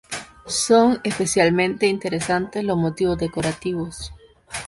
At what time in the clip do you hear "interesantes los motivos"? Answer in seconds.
1.85-3.19